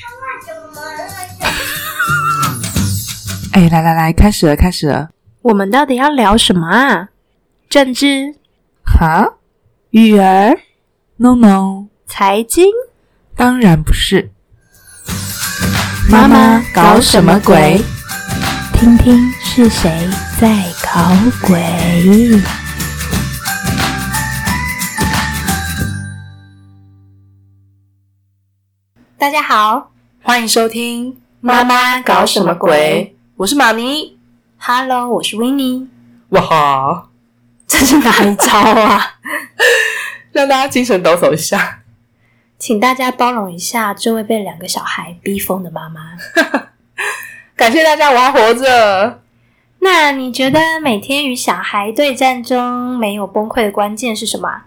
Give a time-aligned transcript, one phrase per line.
[3.52, 5.10] 哎，来来来，开始了，开始了。
[5.42, 7.08] 我们到底要聊什么啊？
[7.68, 8.36] 政治、
[8.84, 9.34] 哈
[9.90, 10.56] 育儿、
[11.16, 12.66] ？No No，财经？
[13.36, 14.30] 当然不是。
[16.08, 17.82] 妈妈搞什么鬼？
[18.74, 20.08] 听听是谁
[20.40, 21.14] 在搞
[21.46, 22.40] 鬼。
[29.18, 29.89] 大家好
[30.22, 34.18] 欢迎收听《妈妈搞什么鬼》，我是妈咪。
[34.58, 35.88] ，Hello，我是 w i n n i e
[36.28, 37.08] 哇哈，
[37.66, 39.14] 这是哪一招啊？
[40.32, 41.80] 让大家精神抖擞一下。
[42.58, 46.00] 请大家包容一下这位被两个小孩逼疯的妈妈。
[47.56, 49.22] 感谢大家，我还活着。
[49.78, 54.66] 那你觉得每天与小孩对战中没有崩溃的关键是什么啊？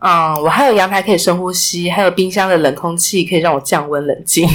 [0.00, 4.48] 嗯，我还有阳台可以深呼吸，还有冰箱的冷空气可以让我降温冷静。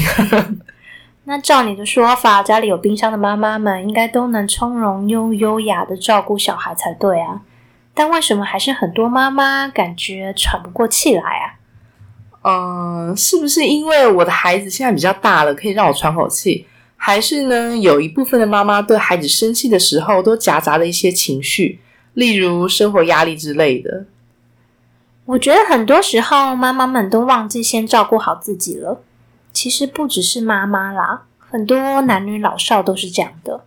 [1.25, 7.41] 那照你的说法，家里有冰箱的妈妈们应该都能从容又优雅的照顾小孩才对啊。
[7.93, 11.45] 但为什么还是很多妈妈感觉喘不过气来啊？
[12.43, 16.67] 嗯，是不是因为我的孩子现在比较大了，可以让我喘口气？
[16.97, 21.79] 还是呢，有一部分的妈妈对孩子生气的时候都夹杂了一些情绪，
[22.13, 24.05] 例如生活压力之类的。
[25.25, 29.01] 我觉得很多时候妈妈们都忘记先照顾好自己了。
[29.51, 33.63] 其实不只是妈妈啦，很多男女老少都是这样的。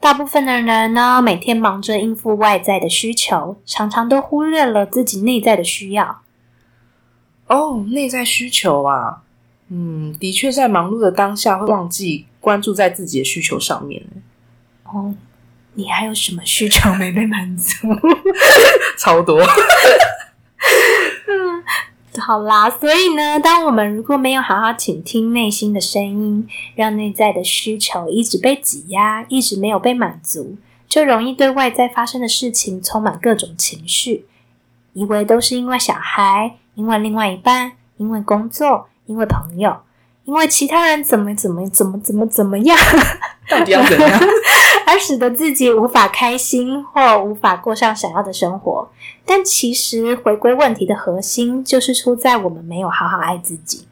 [0.00, 6.22] 大部分的人呢，每天忙着应付外在的需求，常常都忽略了自己内在的需要。
[7.48, 9.22] 哦，内在需求啊，
[9.68, 14.02] 嗯，的确在忙碌的当下会忘记关注在自己的需求上面。
[14.84, 15.14] 哦，
[15.74, 17.88] 你还有什么需求没被满足？
[18.96, 19.42] 超多。
[22.20, 30.56] 好啦，所以呢，当我们如果没有好好倾听内心的声音，让内在的需求一直被挤压，一直没有被满足，
[30.88, 34.26] 就容易对外在发生的事情充满各种情绪，
[34.94, 39.76] 以为都是因为小孩，因为另外一半，因为工作，因为朋友，
[40.24, 42.76] 因为其他人怎么怎么怎么怎么怎么样，
[43.48, 44.20] 到底要怎样？
[44.88, 48.90] 而使得自己无法开心或无法过上想要的生活。
[49.26, 53.86] 但其实回归问题的核心，就是出在我们没有好好爱自己。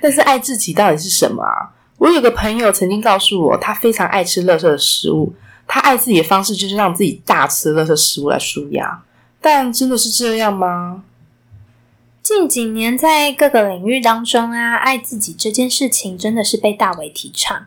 [0.00, 1.70] 但是爱自己到底是什么啊？
[1.98, 5.32] 我有个朋友曾经告诉我，他非常爱吃垃圾的食物，
[5.68, 9.04] 他爱自己的方式就是让自己大吃垃圾食物来舒压。
[9.40, 11.04] 但真的是这样吗？
[12.20, 17.66] 近几年在各个领域当中啊，爱自己这件事情真的是被大为提倡。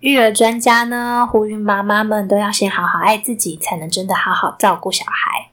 [0.00, 5.50] 育儿专家呢，呼吁妈妈们都要先好好爱自己，才能真的好好照顾小孩。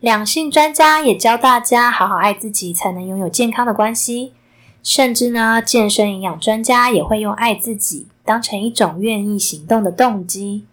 [0.00, 4.34] 两性专家也教大家好好爱自己，才能拥有健康的关系。
[4.82, 10.66] 甚至呢，健身营养专家也会用爱自己当成一种愿意行动的动机。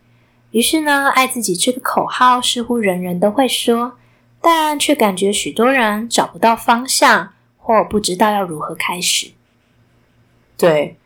[0.52, 3.94] 于是呢，爱自己这个口号似乎人人都会说，
[4.42, 9.32] 但却感觉许多人找不到方向，或不知道要如何开始。
[10.58, 10.97] 对，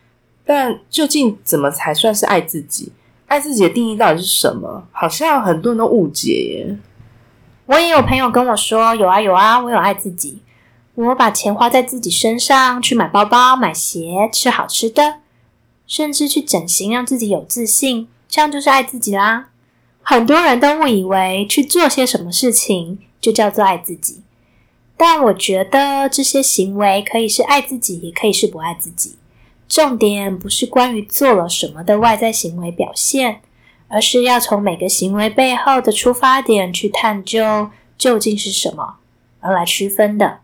[0.51, 2.91] 但究竟怎么才算是爱自己？
[3.27, 4.83] 爱自己的定义到底是什么？
[4.91, 6.77] 好像很多人都误解耶。
[7.67, 10.39] 我也有朋友跟我说，有啊有啊，我有爱自己，
[10.95, 15.17] 我把钱花在自己身上，去买包包、买鞋、吃好吃的，
[15.85, 19.49] 甚至去整形，让自己有自信，这样就是爱自己啦。
[20.01, 24.23] 很多人都误以为去做些什么事情就叫做爱自己，
[24.97, 29.18] 但我觉得这些行为可以是爱自己，也可以是不爱自己。
[29.69, 33.41] 重点不是关于做了什么的外在行为表现，
[33.87, 38.95] 而是要从每个行为背后的出发点去探究究竟是什么，
[39.39, 40.39] 而来区分的。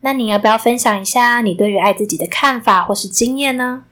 [0.00, 3.84] 那你要不要分享一下你对于爱自己的看法或是经验呢？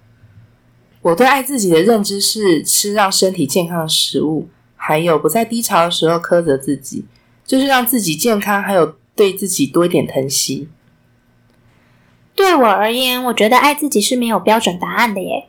[1.03, 7.04] 我对爱自己的认知是吃让身体健康的食物，还有不在低潮的时候苛责自己，
[7.44, 10.69] 就是让自己健康，还有对自己多一点疼惜。
[12.34, 15.48] 对我而言，我觉得爱自己是没有标准答案的耶。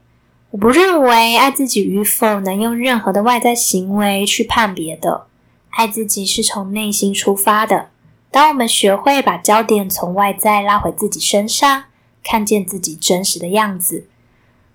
[0.52, 5.26] 我不认为爱自己与否能用任何的外在行为去判别的。
[5.72, 7.90] 爱自己是从内心出发的。
[8.30, 11.86] 当我们学会把焦点从外在拉回自己身上，
[12.24, 14.08] 看见自己真实的样子，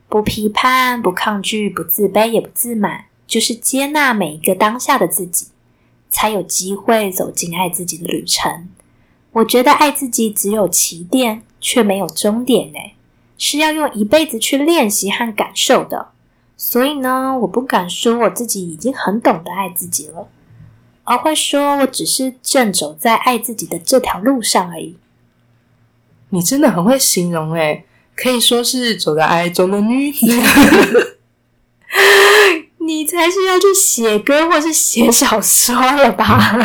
[0.08, 5.48] 不批判、不抗拒、不自卑也不自满，就是接纳每一个当下的自己，
[6.10, 8.68] 才有机会走进爱自己的旅程。
[9.32, 12.94] 我觉得爱自己只有起点，却没有终点诶，
[13.36, 16.08] 是要用一辈子去练习和感受的。
[16.56, 20.28] 所以呢，我不敢说我自己已经很懂得爱自己了，
[21.04, 24.96] 而会说我只是正走在爱自己的这条路上而已。
[26.30, 27.84] 你真的很会形容诶，
[28.16, 30.26] 可以说是走在爱中的女子。
[32.80, 36.56] 你才是要去写歌或是写小说了吧？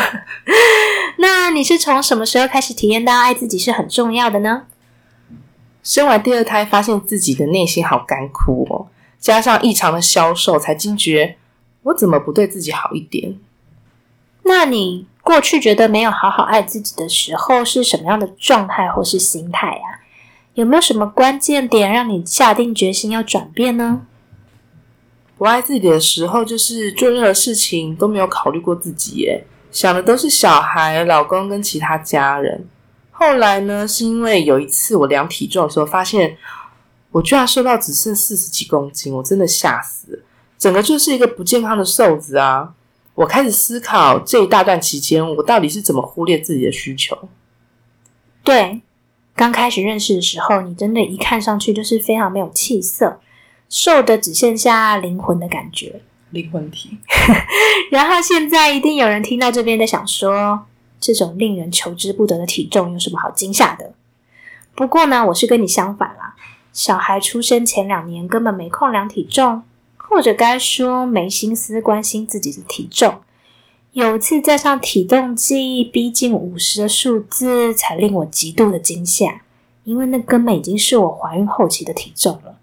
[1.19, 4.63] 那你是从什么时候开始体验到爱自己是很重要的呢？
[5.83, 8.87] 生完第二胎，发现自己的内心好干枯哦，
[9.19, 11.35] 加上异常的消瘦，才惊觉
[11.83, 13.37] 我怎么不对自己好一点？
[14.43, 19.99] 那你过去觉得没有好好爱自己的时候是什么样的状态或是心态啊？
[20.53, 24.05] 有没有什么关键点让你下定决心要转变呢？
[25.37, 32.65] 不爱自己的时候，就是做任何事情都没有考虑过自己，耶，想的都是小孩、老公跟其他家人。
[33.13, 36.35] 后来呢，是因为有一次我量体重的时候，发现
[37.11, 40.19] 我居然瘦到只剩四十几公斤，我真的吓死了，
[40.57, 42.73] 整个就是一个不健康的瘦子啊！
[43.15, 47.29] 我开始思考这一大段期间，我到底是怎么忽略自己的需求？
[48.43, 48.81] 对，
[49.35, 53.19] 刚开始认识的时候，你真的一看上去就是非常没有气色。
[53.69, 56.01] 瘦的只剩下灵魂的感觉，
[56.31, 56.97] 灵魂体。
[57.89, 60.65] 然后现在一定有人听到这边在想说，
[61.03, 63.93] 这种令人求之不得的体重有什么好惊吓的？
[64.73, 66.33] 不过呢，我是跟你相反啦。
[66.71, 69.63] 小孩出生前两年根本没空量体重，
[69.97, 73.15] 或者该说没心思关心自己的体重。
[73.91, 79.41] 有一次在上体重计，逼近五十的数字，才令我极度的惊吓，
[79.83, 82.55] 因为那根本已经是我怀孕后期的体重了。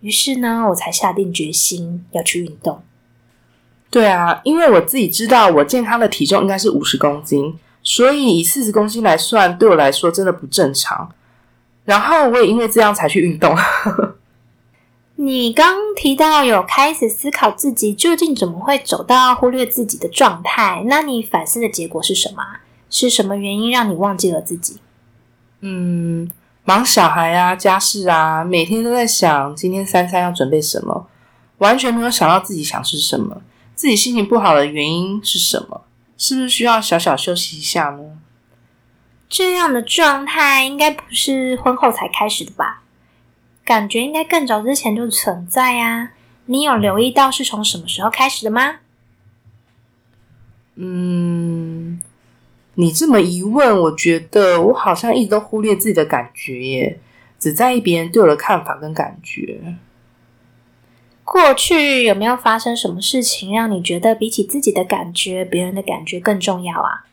[0.00, 2.82] 于是呢，我才下定决心要去运动。
[3.88, 7.58] 对啊，因为我自己知道我健康的体重应该是五十公斤，
[7.90, 11.10] 所以以四十公斤来算，对我来说真的不正常。
[11.86, 13.56] 然后我也因为这样才去运动。
[15.16, 22.42] 你刚提到有开始思考自己究竟怎么会走到忽略自己的状态，那你反思的结果是什么？
[22.90, 24.76] 是什么原因让你忘记了自己？
[25.60, 26.30] 嗯。
[26.64, 31.06] 忙小孩啊，家事啊，每天都在想今天三餐要准备什么，
[31.56, 33.40] 完全没有想到自己想吃什么，
[33.74, 35.80] 自己心情不好的原因是什么？
[36.18, 38.18] 是不是需要小小休息一下呢？
[39.30, 42.82] 这样的状态应该不是婚后才开始的吧？
[43.64, 46.12] 感觉应该更早之前就存在啊！
[46.46, 48.80] 你有留意到是从什么时候开始的吗？
[50.74, 52.00] 嗯。
[52.74, 57.00] 你这么一问，我觉得我好像一直都忽略自己的感觉耶，
[57.36, 59.76] 只在意别人对我的看法跟感觉。
[61.30, 67.04] 过去有没有发生什么事情让你觉得比起自己的感觉，别人的感觉更重要啊？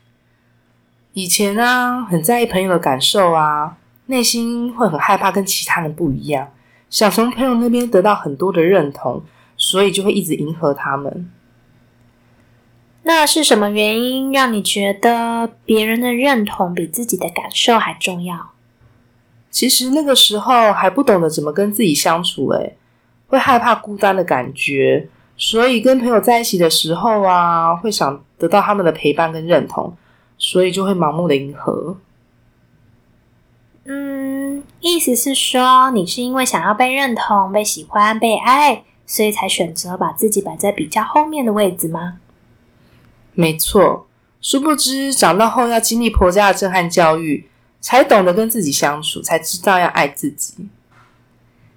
[1.12, 3.76] 以前啊，很在意朋友的感受啊，
[4.06, 6.48] 内心会很害怕跟其他人不一样，
[6.88, 9.22] 想从朋友那边得到很多的认同，
[9.58, 11.30] 所以就会一直迎合他们。
[13.02, 18.52] 那是什么原因让你觉得别人的认同比自己的感受还重要？
[19.50, 22.76] 其实那个时候还不懂得怎么跟自己相处，诶
[23.26, 29.96] 会害怕孤单的感觉，所以跟朋友在一起的时候啊，会想得到他们的陪伴跟认同，
[30.38, 31.96] 所以就会盲目的迎合。
[33.84, 42.18] 嗯，意思是说，你是因为想要被认同、被喜欢、被爱，所以才选择把自己摆在比较后面的位置吗？
[43.34, 44.06] 没错，
[44.40, 47.48] 殊不知长大后要经历婆家的震撼教育，
[47.80, 50.68] 才懂得跟自己相处，才知道要爱自己。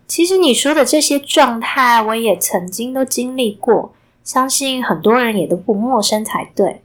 [0.09, 3.93] 其实你说的这些状态，我也曾经都经历过，
[4.24, 6.81] 相信很多人也都不陌生才对。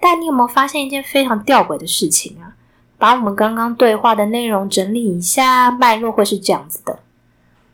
[0.00, 2.56] 但你有没有发现一件非常吊诡的事情啊？
[2.98, 6.98] 把我们刚刚对话的内容整理一下，脉络会是这样子的：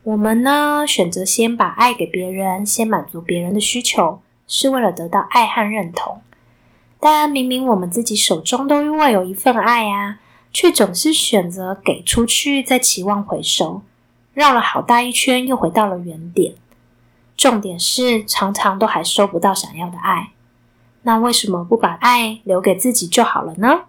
[0.02, 6.20] 我们呢，选择先把爱给别人，先满足别人的需求，是为了得到爱和认同。
[7.00, 10.18] 但明明我们自己手中都因为有一份爱啊，
[10.52, 13.80] 却总是选择给出去，再期望回收，
[14.34, 16.54] 绕了好大一圈，又回到了原点。
[17.36, 20.30] 重点是常常都还收不到想要的爱，
[21.02, 23.84] 那为什么不把爱留给自己就好了呢？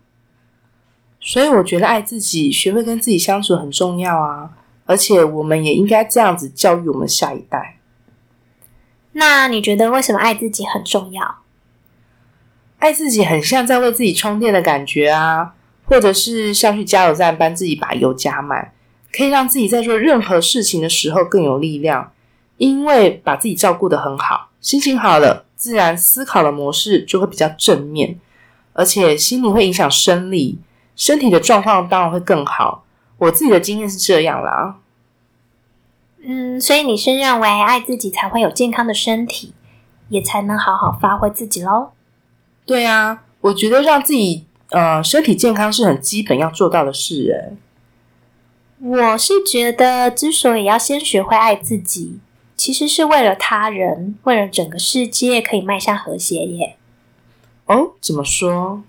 [1.19, 4.51] 所以我觉得爱自己，学会跟自己相处很重要啊，
[4.85, 7.77] 而且我们也应该这样子教育我们下一代。
[9.11, 11.37] 那你觉得为什么爱自己很重要？
[12.79, 15.53] 爱自己很像在为自己充电的感觉啊，
[15.85, 18.73] 或者是像去加油站帮自己把油加满，
[19.15, 22.11] 可以让自己在做任何事情的时候更有力量。
[22.57, 28.19] 因为把自己照顾得很好，心情好了，自然思考的模式就会比较正面，
[28.73, 30.59] 而且心理会影响生理，
[30.95, 32.85] 身体的状况当然会更好。
[33.17, 34.75] 我自己的经验是这样啦。
[36.21, 39.53] 嗯，所以你是认为爱自己才会有健康的身体，
[40.09, 41.89] 也才能好好发挥自己喽？
[42.65, 47.35] 对啊，我觉得让自己呃身体健康是很基本要做到的事。
[47.35, 47.57] 哎，
[48.85, 52.19] 我是觉得，之所以要先学会爱自己，
[52.57, 56.75] 其实是为了他人，为了整个世界可以迈向和谐耶。
[57.67, 58.81] 哦，怎么说？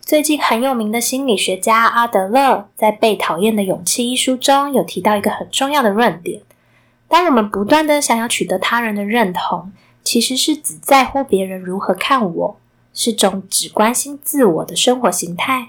[0.00, 6.42] 最近很有名的心理学家阿德勒在《被讨厌的勇气》一书中有提到一个很重要的论点：
[7.06, 12.56] 当我们不断的想要取得他人的认同，其实是只在乎别人如何看我，
[12.92, 15.68] 是种只关心自我的生活形态。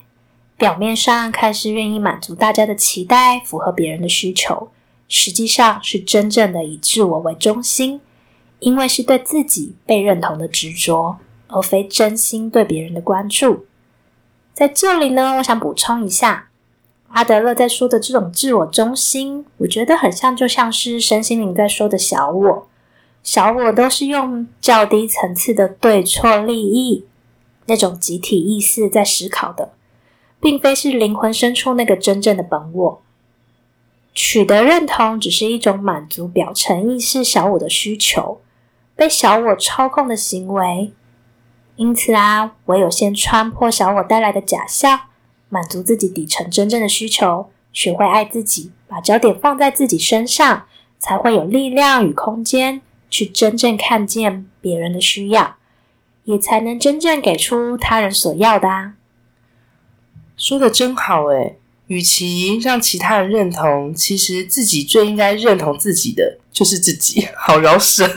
[0.57, 4.69] 表面上看是愿意满足大家的期待，符合别人的需求，
[5.09, 7.99] 实际上是真正的以自我为中心，
[8.59, 13.65] 因为是对自己被认同的执着，而非真心对别人的关注。
[14.53, 16.47] 在这里呢，我想补充一下，
[17.09, 22.67] 阿德勒在说的这种自我中心，我觉得很像，就像是身心灵在说的小我。
[23.21, 27.05] 小我都是用较低层次的对错利益
[27.65, 29.73] 那种集体意识在思考的。
[30.45, 33.01] 并非是灵魂深处那个真正的本我，
[34.13, 38.39] 取得认同只是一种满足表层意识小我的需求，
[38.95, 40.93] 被小我操控的行为。
[41.77, 44.99] 因此啊，唯有先穿破小我带来的假象，
[45.49, 50.67] 满足自己底层真正的需求，学会爱自己，把焦点放在自己身上，
[50.99, 55.55] 才会有力量与空间去真正看见别人的需要，
[56.25, 58.93] 也才能真正给出他人所要的啊。
[60.37, 67.27] 说的真好诶，与其让其他人认同，其实自己最应该认同自己的就是自己。
[67.37, 68.09] 好饶舌，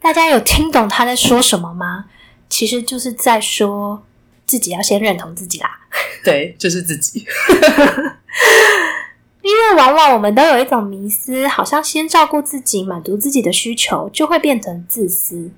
[0.00, 2.06] 大家有听懂他在说什么吗？
[2.48, 4.02] 其实就是在说
[4.46, 5.70] 自己要先认同自己啦。
[6.22, 7.24] 对，就是自己。
[9.42, 15.50] 因为往往我们都有一种迷思，好像先照顾自己、满足自己的需求，就会变成自私。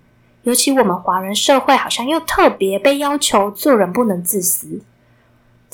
[0.45, 4.81] 尤其我们华人社会，好像又特别被要求做人不能自私。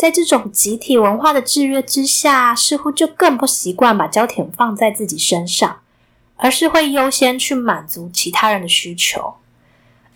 [0.00, 5.80] 在这种集体文化的制约之下，似乎就更不习惯把焦点放在自己身上，
[6.36, 9.34] 而是会优先去满足其他人的需求。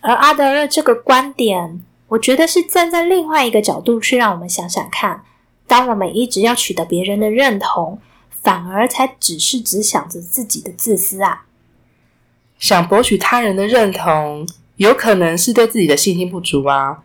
[0.01, 5.23] 而阿德勒这个观点，我觉得是站在另外一个角度去让我们想想看：
[5.67, 7.99] 当我们一直要取得别人的认同，
[8.41, 11.45] 反而才只是只想着自己的自私啊！
[12.57, 17.03] 想博取他人的认同，有可能是对自己的信心不足啊。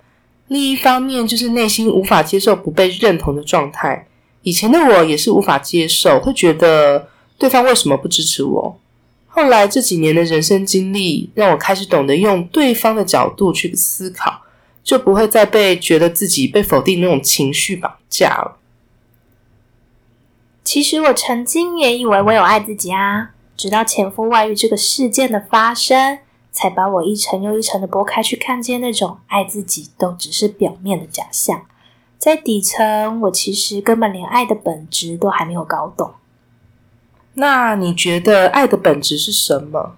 [0.50, 4.09] 另一方面，就是内心无法接受不被认同的状态。
[4.42, 8.80] 以前的我也是无法接受，会觉得对方为什么不支持我。
[9.28, 14.42] 后来这几年的人生经历，让我开始懂得用对方的角度去思考，
[14.83, 18.57] 就不会再被觉得自己被否定那种情绪绑架了。
[20.64, 26.19] 其实我曾经也以为我有爱自己啊，直到前夫外遇这个事件的发生。
[26.52, 31.62] 才把我一层又一层的剥开，去看见那种爱自己都只是表面的假象，
[32.19, 36.12] 在底层，我其实根本连爱的本质都还没有搞懂。
[37.35, 39.97] 那你觉得爱的本质是什么？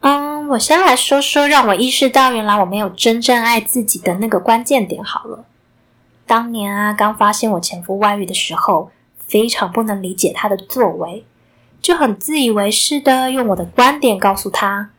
[0.00, 5.44] 嗯，我先来说说让我意识到原来我没有真正爱自己的那个关键点好了。
[6.26, 11.24] 当年啊，刚发现我前夫外遇的时候，非常不能理解他的作为，
[11.80, 14.90] 就很自以为是的用我的观点告诉他。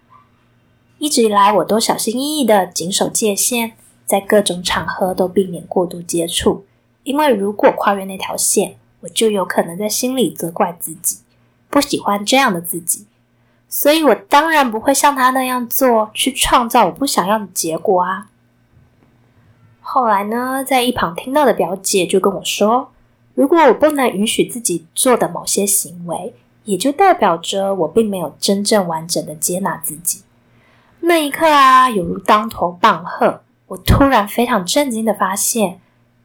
[0.98, 3.74] 一直以来，我都小心翼翼的谨守界限，
[4.06, 6.66] 在各种场合都避免过度接触，
[7.04, 11.18] 因为如果跨越那条线，我就有可能在心里责怪自己，
[11.70, 13.06] 不喜欢这样的自己，
[13.68, 18.30] 所以我当然不会像他那样做，去创造我不想要的结果啊。
[19.82, 22.90] 后来呢，在一旁听到的表姐就跟我说，
[23.36, 26.34] 如果我不能允许自己做的某些行为，
[26.64, 30.22] 也就代表着我并没有真正完整的接纳自己。
[31.08, 33.44] 那一刻啊，犹如当头棒喝！
[33.68, 35.80] 我突然非常震惊的发现，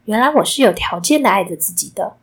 [0.06, 2.14] 原来我是有条件的爱着自己的。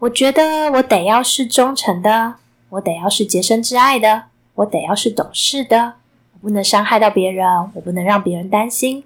[0.00, 2.34] 我觉得我得要是忠诚的，
[2.70, 4.24] 我得要是洁身自爱的，
[4.56, 5.94] 我得要是懂事的，
[6.32, 9.04] 我不能伤害到别人，我不能让别人担心。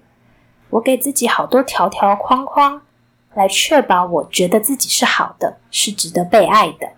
[0.71, 2.81] 我给自己好多条条框框，
[3.35, 6.93] 来确保我觉得自己是好的，是值得被爱的。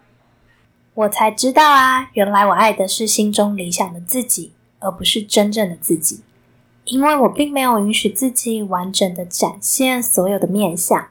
[0.93, 4.53] 我才知道啊，原来我爱的是心中理想的自己。
[4.84, 6.20] 而不是真正的自己，
[6.86, 11.08] 因为我并没有允许自己完整的展现所有的面相。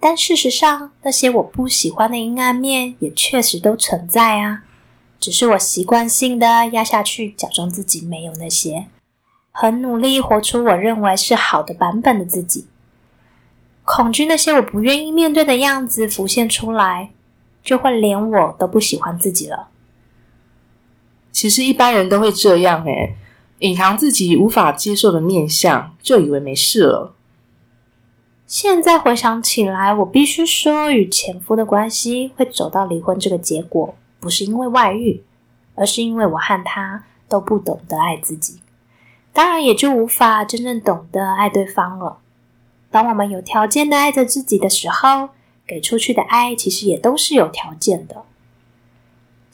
[0.00, 4.64] 但事实上，那些我不喜欢的阴暗面也确实都存在啊，
[5.20, 8.86] 只是我习惯性的压下去，假装自己没有那些，
[9.50, 12.66] 很努力活出我认为是好的版本的自己。
[13.84, 17.10] 恐惧那些我不愿意面对的样子浮现出来，
[17.62, 19.68] 就会连我都不喜欢自己了。
[21.34, 23.16] 其实一般人都会这样，诶
[23.58, 27.12] 隐藏自己无法接受的面相，就以为没事了。
[28.46, 35.24] 现在回想起来，我必须说，与前夫的关系会走到离婚这个结果，不是因为外遇，
[35.74, 38.60] 而是因为我和他都不懂得爱自己，
[39.32, 42.18] 当然也就无法真正懂得爱对方了。
[42.92, 45.30] 当我们有条件的爱着自己的时候，
[45.66, 48.22] 给出去的爱其实也都是有条件的。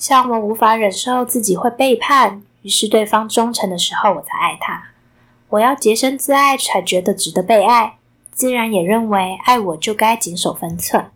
[0.00, 4.82] 像我无法忍受自己会背叛，于是对方忠诚的时候，我才爱他。
[5.50, 7.98] 我要洁身自爱，才觉得值得被爱。
[8.32, 11.10] 自然也认为爱我就该谨守分寸。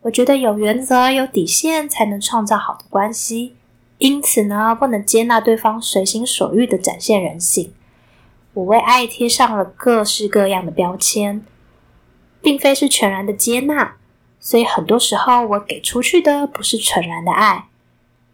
[0.00, 3.54] 我觉得有原则、有底线，才能创造好的关系。
[3.98, 7.74] 因此呢，不能接纳对方随心所欲的展现人性。
[8.54, 11.44] 我为爱贴上了各式各样的标签，
[12.40, 13.96] 并非是全然的接纳。
[14.40, 17.66] 所以很多时候，我给出去的不是纯然的爱，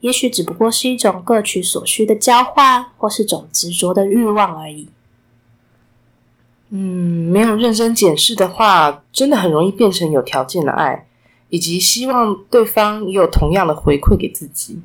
[0.01, 4.89] 也许只不过是一种各取所需的交换，或是种执着的欲望而已。
[6.71, 11.07] 嗯，没有认真检视的话，真的很容易变成有条件的爱，
[11.49, 14.81] 以及希望对方也有同样的回馈给自己。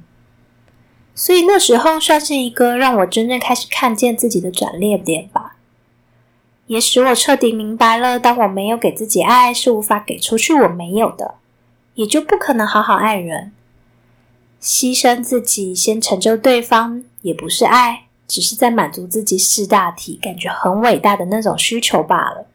[1.14, 5.58] 所以那时候算是一个让我真正开始看见自己的转捩点吧，
[6.66, 11.36] 也使我彻底明白了：当我没有给自己爱，是无法给出去我没有的，
[11.96, 13.52] 也就不可能好好爱人。
[14.64, 18.06] 牺牲自己先成就对方，也不是爱。
[18.26, 22.48] 只是在满足自己四大体、感觉很伟大的那种需求罢了。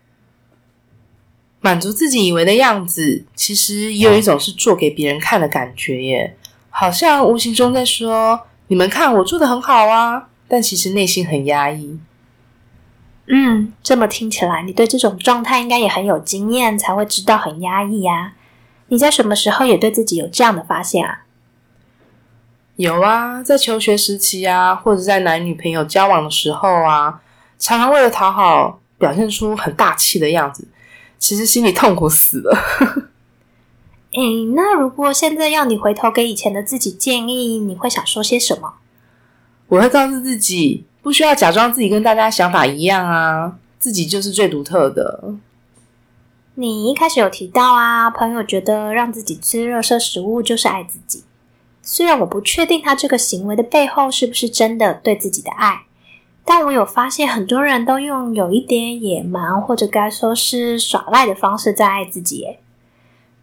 [1.61, 6.37] 满足自己以为的样子，其实也有一种是做给别人看的感觉耶，
[6.71, 12.01] 好像无形中在说：“你们看我做的很好啊。”但其实内心很压抑。
[13.27, 18.33] 嗯，这么听起来，你对这种状态应该也很有经验，才会知道很压抑呀。
[18.89, 21.27] 你在什么时候也对自己有这样的发现啊？
[22.79, 27.21] 有啊，在求学时期啊，或者在男女朋友交往的时候啊，
[27.59, 30.65] 常常为了讨好，表现出很大气的样子，
[31.19, 32.57] 其实心里痛苦死了。
[34.15, 34.23] 哎，
[34.55, 38.75] 那如果现在要你回头给以前的自己建议，你会想说些什么？
[39.67, 45.35] 我会告诉自己，不需要假装自己跟大家想法一样啊，自己就是最独特的。
[46.55, 51.25] 你一开始有提到啊，朋友觉得让自己吃热色食物就是爱自己。
[51.91, 55.85] 虽然我不确定他这个行为的背后是不是真的对自己的爱，
[56.45, 62.59] 但我有发现很多人都用有一点野蛮或者该说是耍赖的方式在爱自己，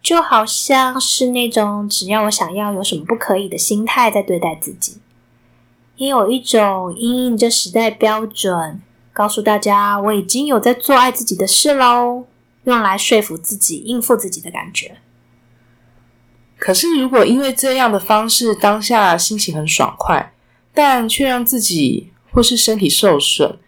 [0.00, 4.98] 就好像是那种只要我想要有什么不可以的心态在对待自己，
[5.96, 8.80] 也有一种因应这时代标准，
[9.12, 12.26] 告诉大家我已经有在做爱自己的事喽，
[12.62, 14.98] 用来说服自己应付自己的感觉。
[16.58, 20.32] 可是，如果因为这样的方式，当下心情很爽快，
[20.72, 23.58] 但却让自己或是身体受损，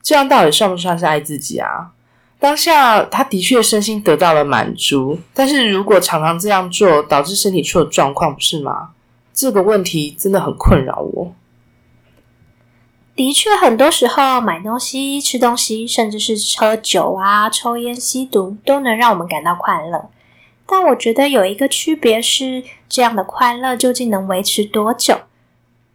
[0.00, 1.90] 这样到底算不算是爱自己啊？
[2.38, 8.90] 当下他的确身心得到了满足，但是如果常常这样做，导致身体出了状况，不是吗？
[9.32, 11.32] 这个问题真的很困扰我。
[13.14, 20.10] 的确，很多时候买东西、吃东西，甚至是喝酒啊、抽烟、吸毒，都能让我们感到快乐。
[20.66, 25.20] 但我觉得有一个区别是，这样的快乐究竟能维持多久？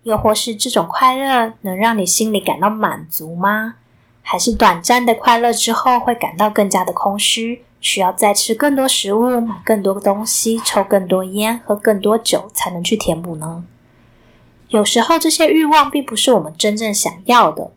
[0.04, 3.76] 又或是这种快乐能让你心里感到满足吗？
[4.24, 13.66] 还是短暂的快乐之后会感到更加的空虚，需要再吃更多食物、买更多东西、抽更多烟、喝更多酒才能去填补呢？
[14.70, 17.72] 有时候这些欲望并不是我们真正想要的，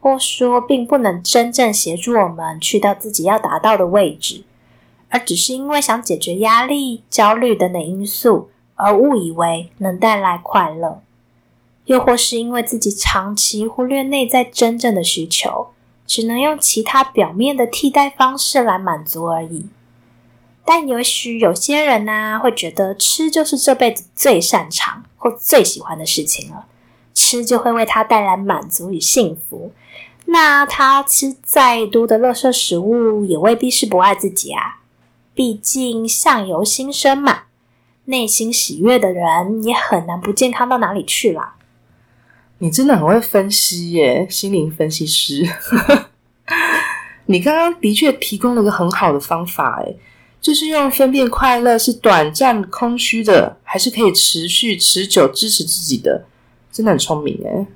[0.00, 4.44] 或说并不能真正协助我们去到自己要达到的位置。
[5.12, 11.02] 而只是因为想解决压力、焦虑等等因素，而误以为能带来快乐，
[11.84, 15.68] 又或是因为自己长期忽略内在真正的需求，
[16.06, 19.66] 只能用其他表面的替代方式来满足而已。
[20.64, 26.64] 但也许有些人呢，会觉得吃就是这辈子最擅长或最喜欢的事情了，
[27.12, 29.72] 吃就会为他带来满足与幸福。
[30.24, 34.78] 那他吃再多的垃圾食物，也未必是不爱自己啊。
[35.34, 37.44] 毕竟相由心生嘛，
[38.04, 41.56] 内心喜悦的人也很难不健康到哪里去啦。
[42.58, 45.48] 你真的很会分析耶，心灵分析师。
[47.26, 49.96] 你刚刚的确提供了个很好的方法，诶
[50.40, 56.24] 就是用分辨快乐是短暂空虚的，还是可以持续持久支持自己的，
[56.70, 57.66] 真的很聪明诶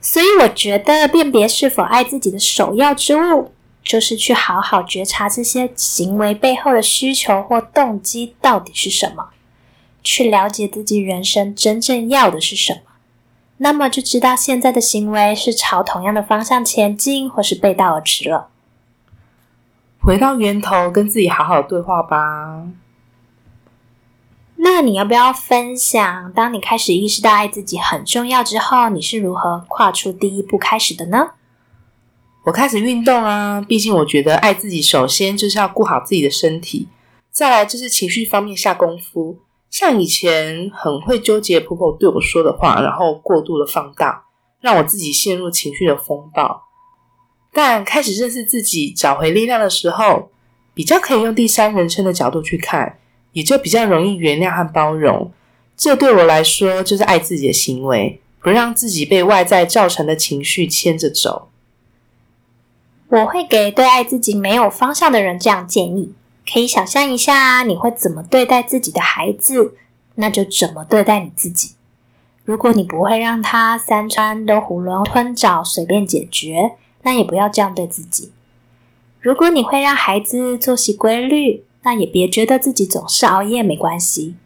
[0.00, 3.52] 所以我觉得辨别是否爱自己的首要之物。
[3.82, 9.30] 就是去好好觉察这些行为背后的需求或动机到底是什么，
[10.02, 12.92] 去了解自己人生真正要的是什么，
[13.58, 18.48] 那么就知道现在的行为是朝同样的方向前进，或是背道而驰了。
[20.00, 22.66] 回到源头，跟自己好好对话吧。
[24.56, 31.30] 那你要不要分享，当你开始意识到爱自己很重要之后，你是如何跨出第一步开始的呢？
[32.44, 36.88] 我开始运动啊，毕竟我觉得爱自己首先就是要顾好自己的身体，
[37.30, 39.38] 再来就是情绪方面下功夫。
[39.70, 44.24] 像以前很会纠结婆婆对我说的话，然后过度的放大，
[44.60, 46.64] 让我自己陷入情绪的风暴。
[47.52, 50.30] 但开始认识自己、找回力量的时候，
[50.74, 52.98] 比较可以用第三人称的角度去看。
[53.32, 55.32] 也就比较容易原谅和包容，
[55.74, 61.48] 这对我来说就是爱自己的行为，不让自己被外在造成的情绪牵着走。
[63.12, 66.14] 我会给对爱自己没有方向的人这样建议：
[66.50, 69.74] 可以想象一下，你会怎么对待自己的孩子，
[70.14, 71.72] 那就怎么对待你自己。
[72.42, 76.72] 如果你不会让他三餐都囫囵吞枣、随便解决，
[77.02, 78.32] 那也不要这样对自己。
[79.20, 84.36] 如果你会让孩子作息规律，那也别觉得自己总是熬夜没关系。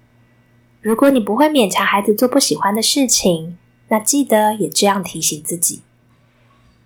[0.80, 3.56] 如果你不会勉强孩子做不喜欢的事情，
[3.90, 5.82] 那记得也这样提醒自己。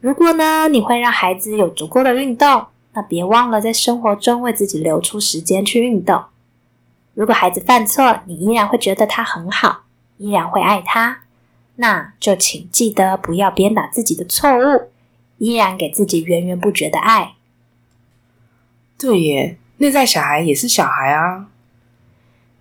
[0.00, 6.24] 如果呢，你会让孩子有足够的运动，那别忘了在生活中为自己留出时间去运动。
[7.14, 9.82] 如果孩子犯错，你依然会觉得他很好，
[10.18, 11.20] 依然会爱他，
[11.76, 14.90] 那就请记得不要鞭打自己的错误，
[15.38, 17.34] 依然给自己源源不绝的爱。
[18.98, 19.56] 对耶。
[19.82, 21.46] 内在小孩也是小孩啊，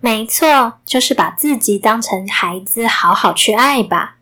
[0.00, 4.16] 没错，就是把自己当成孩子，好好去爱吧。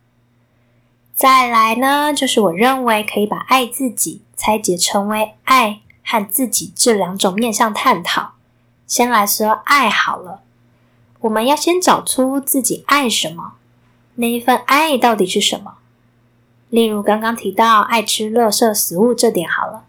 [1.19, 8.35] 再来呢，就是我认为可以把爱自己拆解成为爱和自己这两种面向探讨。
[8.87, 10.39] 先来说爱好了，
[11.19, 13.55] 我们要先找出自己爱什么，
[14.15, 15.73] 那一份爱到底是什么？
[16.69, 19.83] 例如刚刚提到爱吃垃圾食物这点好了，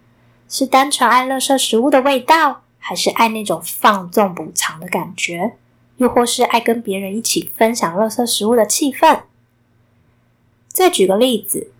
[0.48, 2.62] 是单纯爱垃圾食物的味道。
[2.82, 5.52] 还是爱那种放纵补偿的感觉，
[5.98, 9.20] 又或是爱跟别人一起分享乐色食物的气氛。
[10.72, 11.70] 再举个例子，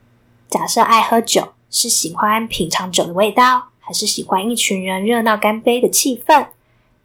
[0.48, 6.48] 假设爱喝酒，是喜欢品尝酒的味道，还是喜欢一群人热闹干杯的气氛？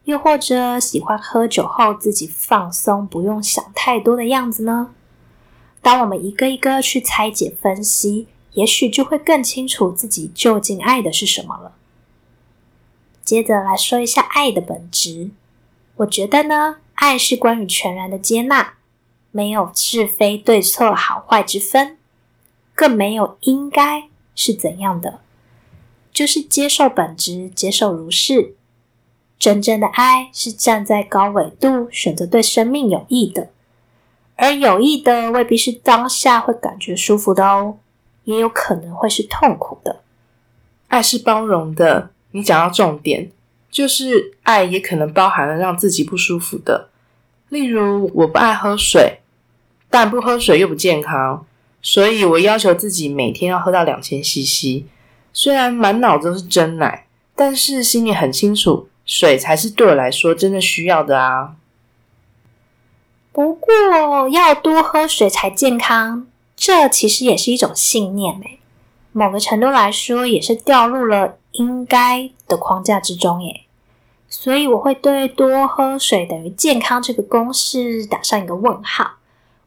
[0.04, 4.94] 又或者喜欢喝酒后自己放松，不用想太多的样子呢？
[5.82, 11.72] 当我们一个一个去拆解分析，也许就会更清楚自己究竟爱的是什么了。
[13.24, 15.30] 接着来说一下爱的本质。
[15.96, 18.74] 我觉得呢，爱是关于全然的接纳，
[19.36, 21.98] 没有是非对错、好坏之分，
[22.74, 25.18] 更没有应该是怎样的，
[26.10, 28.54] 就是接受本质，接受如是。
[29.38, 33.50] 真正的爱是站在高纬度，选择对生命有益的，
[34.36, 37.76] 而有益的未必是当下会感觉舒服的哦，
[38.24, 40.00] 也有可能会是痛苦的。
[40.88, 42.08] 爱是包容的。
[42.30, 43.30] 你讲到重点，
[43.70, 46.88] 就是爱也可能包含了让自己不舒服的，
[47.50, 49.20] 例如我不爱喝水，
[49.98, 51.46] 但不喝水又不健康，
[51.80, 54.84] 所以我要求自己每天要喝到两千 CC。
[55.32, 61.56] 虽然满脑子都是真奶，但是心里很清楚，水才是对我来说真的需要的啊。
[63.32, 68.58] 不过要多喝水才健康，这其实也是一种信念诶。
[69.12, 73.62] 某个程度来说，也是掉入了应该的框架之中耶。
[74.28, 79.12] 所以我会对多喝水等于健康这个公式打上一个问号。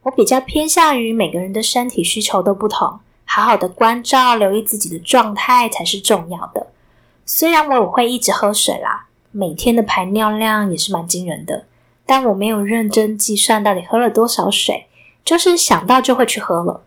[0.02, 6.68] 我比较偏向于每个人的身体需求都不同，好好的关照、留意自己的状态才是重要的。
[7.26, 11.66] 虽然我会一直喝水啦，每天的排尿量也是蛮惊人的，
[12.06, 14.86] 但我没有认真计算到底喝了多少水，
[15.24, 16.82] 就是想到就会去喝了。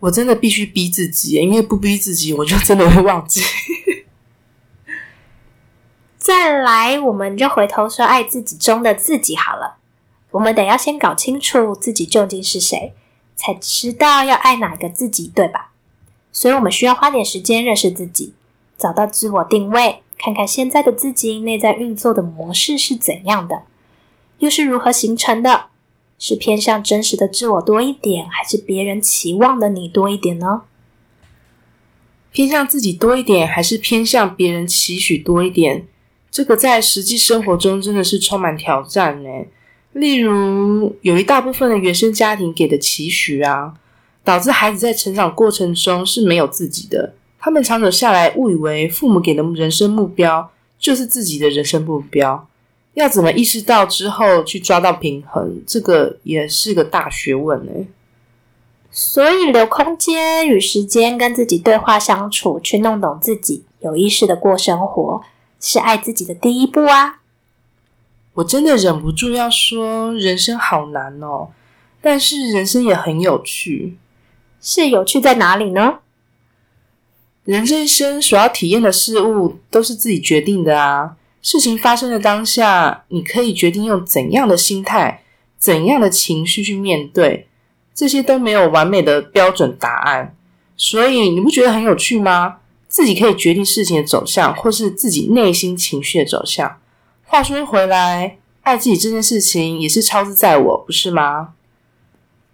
[0.00, 3.40] 我真的必须逼自己，因为不逼自己，我就真的会忘记。
[6.18, 9.76] 再来，我们就回头说爱自己中的自己好了。
[10.34, 12.92] 我们得要先搞清楚自己究竟是谁，
[13.36, 15.70] 才知道要爱哪个自己，对吧？
[16.32, 18.34] 所以，我们需要花点时间认识自己，
[18.76, 23.62] 找到自我定位，看看现在的自己内在运作的模式是怎样的，
[24.38, 25.66] 又是如何形成的。
[26.16, 30.62] 是偏向真实的自我多一点，还是别人期望的你多一点呢？
[32.32, 35.86] 偏向自己多一点，还是偏向别人期许多一点？
[36.30, 39.28] 这个在实际生活中真的是充满挑战呢。
[39.94, 43.74] 例如，有一大部分的原生家庭给的期许啊，
[44.22, 47.14] 导致孩子在成长过程中是没有自己的。
[47.38, 52.48] 他们长久下来，误以为父母给的人生目标就是自己的人生目标。
[52.94, 57.72] 要怎么意识到之后去抓到平衡，这个也是个大学问呢。
[58.90, 65.22] 所以留空间与时间跟自己对话相处，去弄懂自己，有意识的过生活，
[65.60, 67.20] 是爱自己的第一步啊！
[68.34, 71.50] 我真的忍不住要说，人生好难哦，
[72.00, 73.96] 但是人生也很有趣。
[74.60, 76.00] 是有趣在哪里呢？
[77.44, 81.16] 人这一生所要体验的事物都是自己决定的啊！
[81.42, 85.22] 事情发生的当下，你可以决定用怎样的心态、
[85.58, 87.46] 怎样的情绪去面对，
[87.94, 90.34] 这些都没有完美的标准答案。
[90.76, 92.56] 所以你不觉得很有趣吗？
[92.88, 96.78] 自己可以决定事情的走向，或是自己内心情绪的走向。
[97.26, 101.54] 话说回来，爱自己这件事情也是超自在我，不是吗？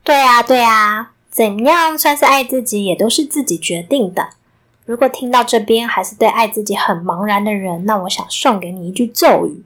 [0.03, 4.31] 对啊，对啊，怎样算是爱自己，也都是自己决定的。
[4.87, 9.63] 如果听到这边还是对爱自己很茫然的人，那我想送给你一句咒语，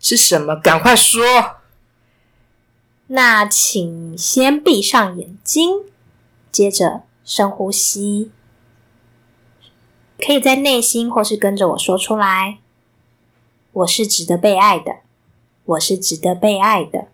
[0.00, 0.56] 是什么？
[0.56, 1.22] 赶快说！
[3.08, 5.80] 那请先闭上眼睛，
[6.50, 8.30] 接着深呼吸，
[10.18, 12.58] 可以在内心或是跟着我说出来
[13.72, 14.96] ：“我是值得被爱的，
[15.64, 17.08] 我是值得被爱的，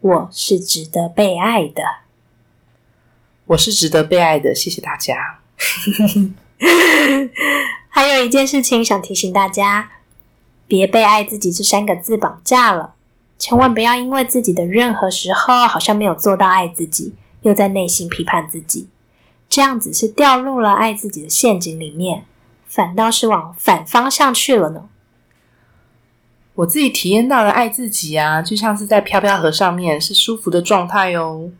[0.00, 1.82] 我是值得被爱的，
[3.46, 5.40] 我是值得被爱的。”谢谢大家。
[7.88, 9.90] 还有一件事情想提醒大家：
[10.66, 12.94] 别被“爱自己”这三个字绑架了。
[13.38, 18.88] 千万不要因为自己的任何时候好像没有做到爱自己，又在内心批判自己，
[19.48, 22.24] 这样子是掉入了爱自己的陷阱里面，
[22.66, 24.88] 反倒是往反方向去了呢。
[26.56, 31.50] 我自己体验到了爱自己啊，就像是在飘飘河上面，是舒服的状态哦。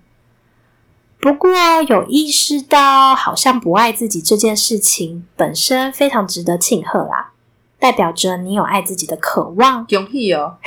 [1.20, 1.50] 不过，
[1.88, 7.33] 有意识到好像不爱自己这件事情本身非常值得庆贺啦，
[7.78, 10.59] 代表着你有爱自己的渴望，容易哦，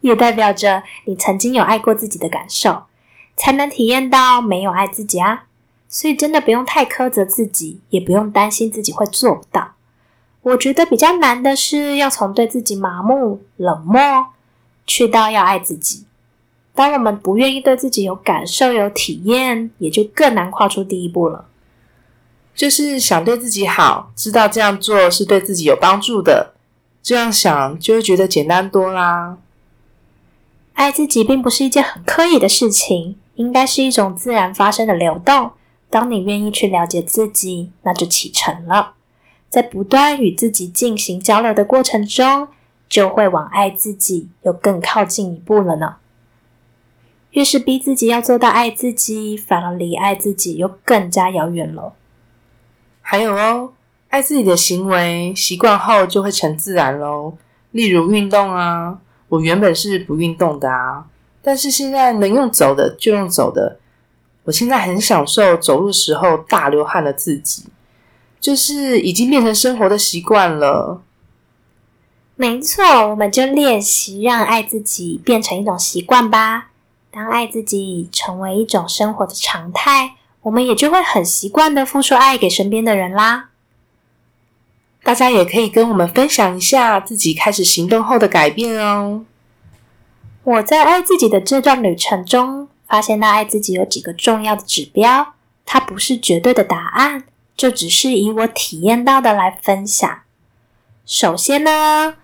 [0.00, 2.82] 也代表着你曾经有爱过自己的感受，
[3.36, 5.44] 才能体验到没有爱自己啊。
[5.88, 9.72] 所以，真的不用太苛责自己，也不用担心自己会做不到。
[10.42, 14.28] 我觉得比较难的是，要从对自己麻木冷漠，
[14.86, 16.06] 去到要爱自己。
[16.74, 21.44] 当我们不愿意对自己有感受、有体验，也就更难跨出第一步了。
[22.54, 26.54] 就是想对自己好，知道这样做是对自己有帮助的，
[27.02, 29.36] 这样想就会觉得简单多啦。
[30.72, 35.50] 爱自己并不是一件很刻意的事情，应该是一种自然发生的流动。
[35.90, 38.94] 当你愿意去了解自己，那就启程了。
[39.50, 42.48] 在不断与自己进行交流的过程中，
[42.88, 45.96] 就会往爱自己又更靠近一步了呢。
[47.32, 51.92] 越是逼自己要做到爱自己，反而离爱自己又更加遥远了。
[53.02, 53.72] 还有哦，
[54.08, 57.34] 爱自己的行为习惯后就会成自然喽。
[57.72, 61.06] 例如运动啊，我原本是不运动的啊，
[61.42, 63.78] 但是现在能用走的就用走的。
[64.44, 67.66] 我现在很享受走路时候大流汗的自己，
[68.40, 71.02] 就是已经变成生活的习惯了。
[72.36, 76.68] 没错，我们就练习让爱自己变成一种习惯吧。
[77.10, 83.50] 当爱自己成为一种生活的常态，我们也就会很习惯的付出爱给身边的人啦。
[85.02, 89.24] 大家也可以跟我们分享一下自己开始行动后的改变哦。
[90.44, 95.34] 我在爱自己的这段旅程中，发现到爱自己有几个重要的指标，
[95.66, 97.24] 它不是绝对的答案，
[97.60, 100.22] 就只是以我体验到的来分享。
[101.04, 102.14] 首先呢，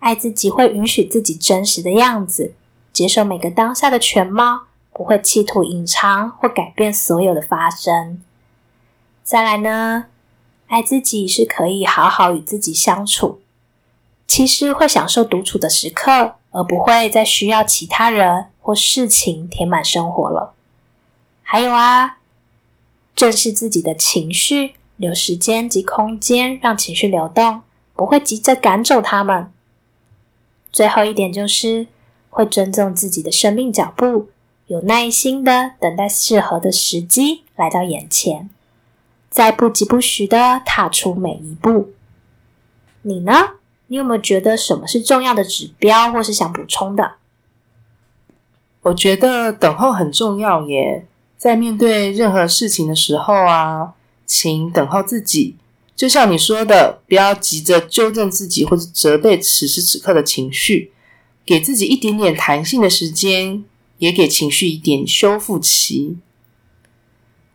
[0.00, 2.52] 爱自己会允许自己真实的样子。
[2.92, 8.20] 接受每个当下的全貌，不会企图隐藏或改变所有的发生。
[9.22, 10.08] 再来呢，
[10.66, 13.40] 爱自己是可以好好与自己相处，
[14.28, 20.52] 其实会享受独处的时刻，而不会再需要其他人或事情填满生活了。
[21.42, 22.18] 还有啊，
[23.20, 27.60] 正视自己的情绪，留时间及空间让情绪流动，
[27.94, 29.52] 不会急着赶走他们。
[30.72, 31.88] 最后一点就是。
[32.32, 34.28] 会尊重自己的生命脚步，
[34.68, 38.48] 有耐心的等待适合的时机来到眼前，
[39.28, 41.90] 再不疾不徐的踏出每一步。
[43.02, 43.32] 你呢？
[43.88, 47.14] 你有没有觉得什么是重要的指标，或是想补充的？
[48.82, 51.04] 我觉得等候很重要耶，
[51.40, 53.94] 在面对任何事情的时候啊，
[54.26, 55.56] 请等候自己。
[55.96, 60.92] 就像你说的，不要急着纠正自己或者责备此时此刻的情绪。
[61.46, 63.64] 给自己一点点弹性的时间，
[63.96, 66.18] 也给情绪一点修复期。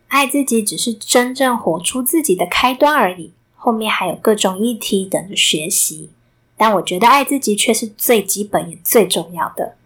[0.08, 6.10] 爱自己只是真正活出自己的开端而已，后面还有各种议题等着学习。
[6.56, 9.76] 但我觉得爱自己却是最基本也最重要的，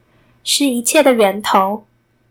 [0.43, 1.85] 是一切的源头。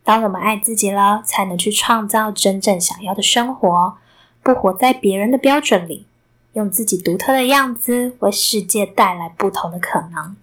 [0.10, 3.93] 当我们爱自己了，才能去创造真正想要的生活，
[4.41, 6.08] 不活在别人的标准里。
[6.54, 10.36] 用自己独特的样子为世界带来不同的可能。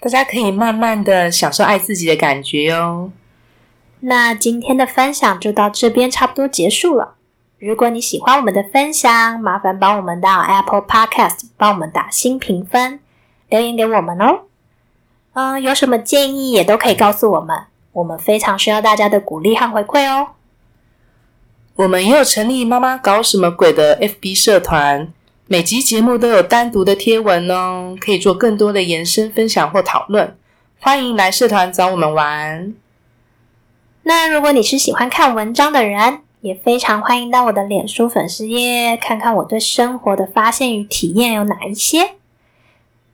[0.00, 3.12] 大家可以慢慢的享受爱自己的感觉哟。
[4.00, 7.16] 那今天的分享就到这边，差不多结束了。
[7.58, 13.00] 如果你喜欢我们的分享，麻烦帮我们到 Apple Podcast 帮我们打新评分，
[13.50, 14.44] 留言给我们哦。
[15.34, 20.28] 嗯，有什么建议也都可以告诉我们，我们非常需要大家的鼓励和回馈哦。
[21.76, 25.12] 我们也有成立“妈妈搞什么鬼”的 FB 社团，
[25.46, 30.36] 每集节目都有单独的贴文哦，可以做更多的延伸分享或讨论。
[30.78, 32.74] 欢迎来社团找我们玩。
[34.02, 42.12] 那如果你是喜欢看文章的人，也非常欢迎到我的脸书粉丝页看看我对生活的发现与体验有哪一些。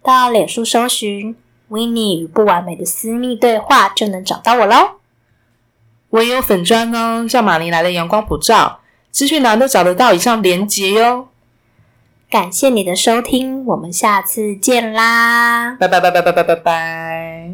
[0.02, 1.34] 到脸书搜寻
[1.70, 4.92] “Winnie 与不完美的私密对话”就能找到我喽。
[6.11, 11.29] 我也有粉砖哦，叫马尼来的阳光普照，资讯栏都找得到以上连结哟。
[12.31, 15.76] 感谢你的收听，我们下次见啦！
[15.79, 17.50] 拜拜拜拜拜拜拜拜。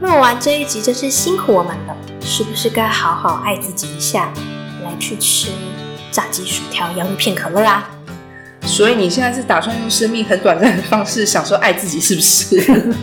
[0.00, 4.32] 录完这一集真是辛苦我们了，是不是该好好爱自己一下，
[4.84, 5.50] 来去吃
[6.10, 7.90] 炸鸡薯条、洋芋片、可乐啊？
[8.78, 12.94] 所以你现在是打算用生命很短暂的方式享受爱自己，是不是？